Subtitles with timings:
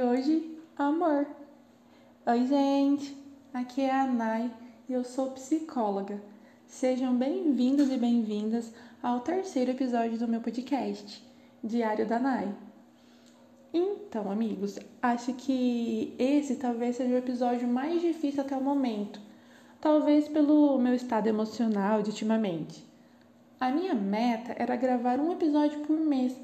[0.00, 1.26] hoje, amor.
[2.24, 3.14] Oi, gente,
[3.52, 4.50] aqui é a Nai
[4.88, 6.22] e eu sou psicóloga.
[6.66, 8.72] Sejam bem-vindos e bem-vindas
[9.02, 11.22] ao terceiro episódio do meu podcast,
[11.62, 12.48] Diário da Nai.
[13.74, 19.20] Então, amigos, acho que esse talvez seja o episódio mais difícil até o momento,
[19.82, 22.82] talvez pelo meu estado emocional de ultimamente.
[23.60, 26.34] A minha meta era gravar um episódio por mês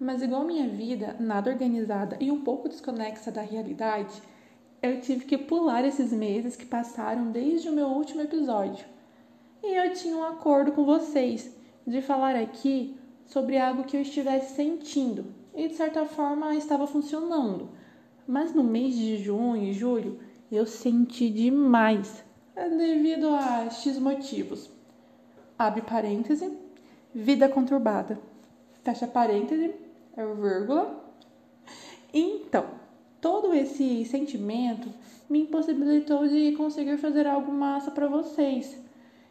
[0.00, 4.22] mas, igual minha vida, nada organizada e um pouco desconexa da realidade,
[4.82, 8.86] eu tive que pular esses meses que passaram desde o meu último episódio.
[9.62, 11.54] E eu tinha um acordo com vocês
[11.86, 12.96] de falar aqui
[13.26, 17.68] sobre algo que eu estivesse sentindo e de certa forma estava funcionando.
[18.26, 20.18] Mas no mês de junho e julho
[20.50, 22.24] eu senti demais
[22.54, 24.70] devido a X motivos.
[25.58, 26.56] Abre parêntese,
[27.14, 28.18] vida conturbada.
[28.82, 31.04] Fecha parêntese, é vírgula.
[32.12, 32.66] Então,
[33.20, 34.88] todo esse sentimento
[35.28, 38.76] me impossibilitou de conseguir fazer algo massa para vocês.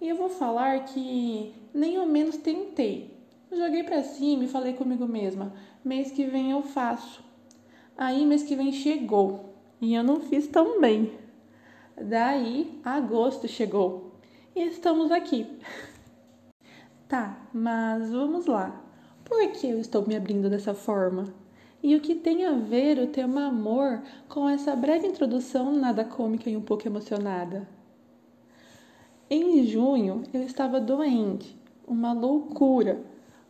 [0.00, 3.18] E eu vou falar que nem ao menos tentei.
[3.52, 5.52] Joguei para cima e falei comigo mesma:
[5.84, 7.22] mês que vem eu faço.
[7.98, 11.12] Aí, mês que vem chegou e eu não fiz tão bem.
[12.00, 14.14] Daí, agosto chegou
[14.54, 15.46] e estamos aqui.
[17.08, 18.89] Tá, mas vamos lá.
[19.30, 21.32] Por que eu estou me abrindo dessa forma?
[21.80, 26.50] E o que tem a ver o tema amor com essa breve introdução nada cômica
[26.50, 27.66] e um pouco emocionada?
[29.30, 31.56] Em junho eu estava doente,
[31.86, 33.00] uma loucura,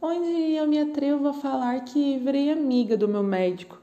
[0.03, 3.81] onde eu me atrevo a falar que virei amiga do meu médico.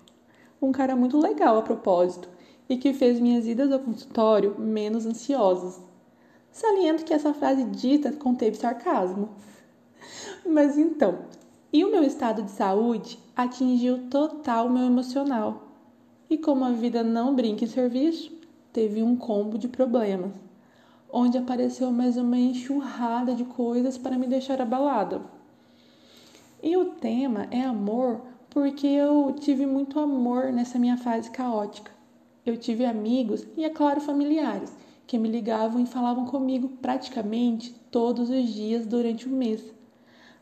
[0.62, 2.30] Um cara muito legal a propósito
[2.70, 5.82] e que fez minhas idas ao consultório menos ansiosas.
[6.52, 9.30] Saliento que essa frase dita conteve sarcasmo.
[10.46, 11.26] Mas então,
[11.78, 15.62] e o meu estado de saúde atingiu total meu emocional.
[16.28, 18.36] E como a vida não brinca em serviço,
[18.74, 20.32] teve um combo de problemas,
[21.14, 25.22] onde apareceu mais uma enxurrada de coisas para me deixar abalada.
[26.64, 31.92] E o tema é amor, porque eu tive muito amor nessa minha fase caótica.
[32.44, 38.32] Eu tive amigos e, é claro, familiares que me ligavam e falavam comigo praticamente todos
[38.32, 39.77] os dias durante o mês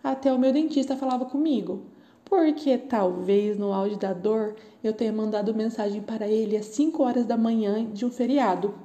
[0.06, 1.82] até o meu dentista falava comigo,
[2.24, 7.26] porque talvez no auge da dor eu tenha mandado mensagem para ele às 5 horas
[7.26, 8.76] da manhã de um feriado.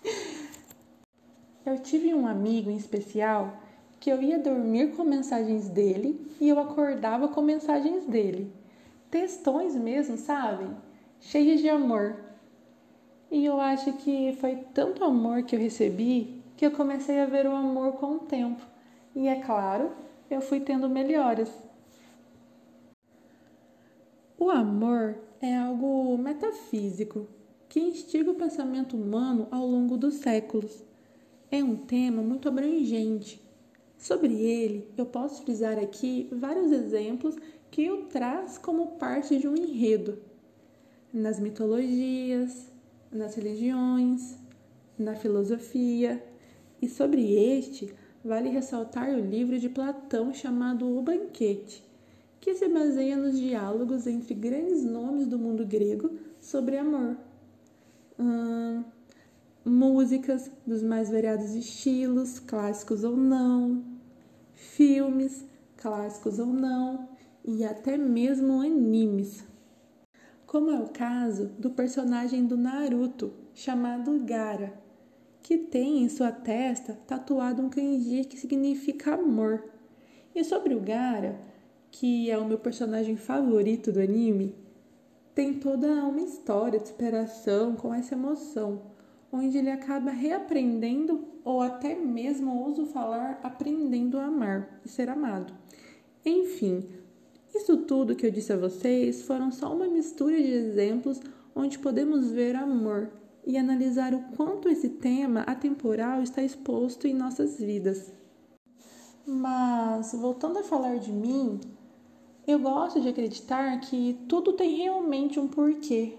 [1.64, 3.56] Eu tive um amigo em especial
[4.00, 8.52] que eu ia dormir com mensagens dele e eu acordava com mensagens dele.
[9.08, 10.76] Textões mesmo, sabem?
[11.20, 12.16] Cheias de amor.
[13.30, 17.46] E eu acho que foi tanto amor que eu recebi que eu comecei a ver
[17.46, 18.60] o amor com o tempo.
[19.14, 19.92] E é claro,
[20.34, 21.50] eu fui tendo melhoras.
[24.38, 27.28] O amor é algo metafísico
[27.68, 30.84] que instiga o pensamento humano ao longo dos séculos.
[31.50, 33.40] É um tema muito abrangente.
[33.96, 37.36] Sobre ele, eu posso frisar aqui vários exemplos
[37.70, 40.18] que o traz como parte de um enredo.
[41.12, 42.70] Nas mitologias,
[43.10, 44.36] nas religiões,
[44.98, 46.22] na filosofia.
[46.80, 51.84] E sobre este, vale ressaltar o livro de Platão chamado O Banquete,
[52.40, 56.10] que se baseia nos diálogos entre grandes nomes do mundo grego
[56.40, 57.16] sobre amor.
[58.18, 58.84] Hum,
[59.64, 63.84] músicas dos mais variados estilos, clássicos ou não,
[64.54, 65.44] filmes,
[65.76, 67.08] clássicos ou não,
[67.44, 69.44] e até mesmo animes.
[70.46, 74.82] Como é o caso do personagem do Naruto, chamado Gara
[75.42, 79.64] que tem em sua testa tatuado um kanji que significa amor.
[80.34, 81.38] E sobre o Gara,
[81.90, 84.54] que é o meu personagem favorito do anime,
[85.34, 88.82] tem toda uma história de superação com essa emoção,
[89.32, 95.52] onde ele acaba reaprendendo ou até mesmo ouso falar aprendendo a amar e ser amado.
[96.24, 96.86] Enfim,
[97.54, 101.20] isso tudo que eu disse a vocês foram só uma mistura de exemplos
[101.54, 103.10] onde podemos ver amor
[103.44, 108.12] e analisar o quanto esse tema atemporal está exposto em nossas vidas.
[109.26, 111.60] Mas, voltando a falar de mim,
[112.46, 116.18] eu gosto de acreditar que tudo tem realmente um porquê.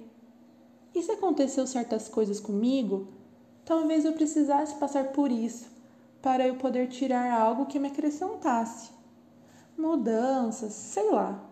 [0.94, 3.08] E se aconteceu certas coisas comigo,
[3.66, 5.72] talvez eu precisasse passar por isso
[6.22, 8.92] para eu poder tirar algo que me acrescentasse.
[9.78, 11.44] Mudanças, sei lá.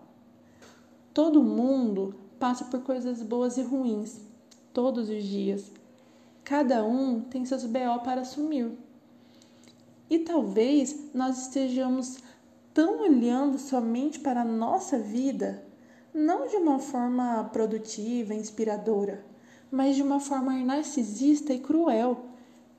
[1.13, 4.30] Todo mundo passa por coisas boas e ruins
[4.73, 5.71] todos os dias.
[6.43, 8.71] Cada um tem seus BO para assumir.
[10.09, 12.17] E talvez nós estejamos
[12.73, 15.63] tão olhando somente para a nossa vida,
[16.13, 19.25] não de uma forma produtiva, inspiradora,
[19.71, 22.25] mas de uma forma narcisista e cruel,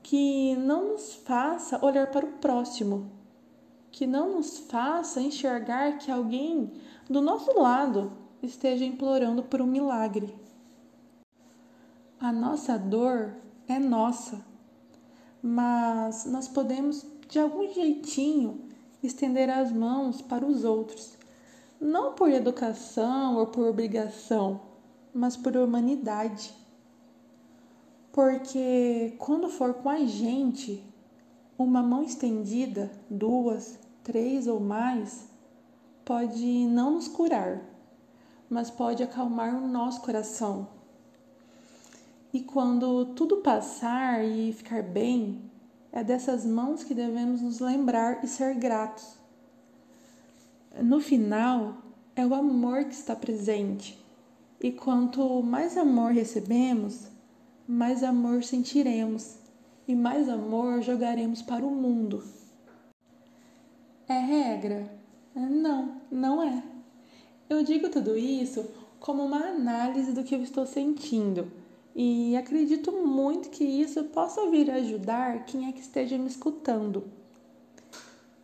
[0.03, 3.09] que não nos faça olhar para o próximo,
[3.91, 6.71] que não nos faça enxergar que alguém
[7.09, 8.11] do nosso lado
[8.41, 10.35] esteja implorando por um milagre.
[12.23, 13.35] A nossa dor
[13.67, 14.45] é nossa,
[15.41, 18.61] mas nós podemos de algum jeitinho
[19.03, 21.17] estender as mãos para os outros,
[21.81, 24.61] não por educação ou por obrigação,
[25.13, 26.53] mas por humanidade.
[28.13, 30.81] Porque quando for com a gente,
[31.57, 35.27] uma mão estendida, duas, três ou mais,
[36.05, 37.61] pode não nos curar,
[38.49, 40.82] mas pode acalmar o nosso coração.
[42.33, 45.39] E quando tudo passar e ficar bem,
[45.91, 49.19] é dessas mãos que devemos nos lembrar e ser gratos.
[50.81, 51.77] No final,
[52.15, 54.03] é o amor que está presente.
[54.59, 57.07] E quanto mais amor recebemos,
[57.67, 59.35] mais amor sentiremos
[59.87, 62.23] e mais amor jogaremos para o mundo.
[64.07, 64.91] É regra?
[65.35, 66.63] Não, não é.
[67.47, 68.65] Eu digo tudo isso
[68.99, 71.61] como uma análise do que eu estou sentindo
[71.95, 77.03] e acredito muito que isso possa vir a ajudar quem é que esteja me escutando.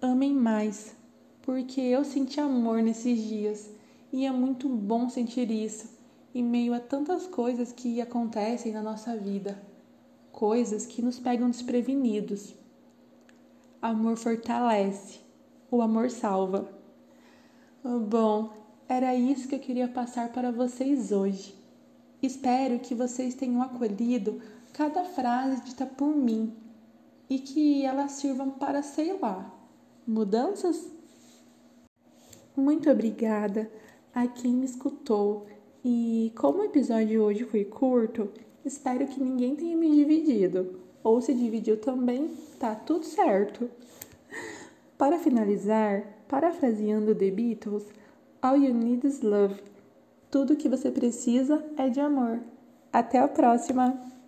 [0.02, 0.96] Amem mais,
[1.42, 3.70] porque eu senti amor nesses dias
[4.14, 5.98] e é muito bom sentir isso
[6.34, 9.60] em meio a tantas coisas que acontecem na nossa vida,
[10.32, 12.54] coisas que nos pegam desprevenidos.
[13.82, 15.20] Amor fortalece,
[15.72, 16.70] o amor salva.
[17.84, 18.54] Bom,
[18.88, 21.59] era isso que eu queria passar para vocês hoje.
[22.22, 24.42] Espero que vocês tenham acolhido
[24.74, 26.54] cada frase dita por mim
[27.30, 29.54] e que elas sirvam para, sei lá,
[30.06, 30.92] mudanças?
[32.56, 33.72] Muito obrigada
[34.14, 35.48] a quem me escutou
[35.84, 38.30] e como o episódio de hoje foi curto,
[38.66, 40.78] espero que ninguém tenha me dividido.
[41.02, 42.30] Ou se dividiu também,
[42.60, 43.70] tá tudo certo.
[44.98, 47.86] Para finalizar, parafraseando The Beatles,
[48.42, 49.56] All You Need Is Love.
[50.32, 52.40] Tudo que você precisa é de amor.
[52.94, 54.19] Até a próxima!